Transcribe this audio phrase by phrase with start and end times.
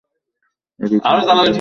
[0.79, 1.49] এদিকে আসো, প্লিজ।